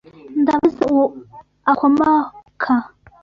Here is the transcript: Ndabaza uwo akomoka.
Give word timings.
Ndabaza 0.41 0.81
uwo 0.91 1.05
akomoka. 1.71 2.71